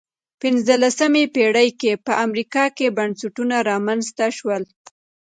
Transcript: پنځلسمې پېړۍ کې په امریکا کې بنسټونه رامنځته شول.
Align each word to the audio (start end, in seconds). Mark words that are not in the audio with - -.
پنځلسمې 0.41 1.23
پېړۍ 1.35 1.69
کې 1.79 1.91
په 2.05 2.13
امریکا 2.25 2.63
کې 2.77 2.95
بنسټونه 2.97 3.55
رامنځته 3.69 4.25
شول. 4.37 4.63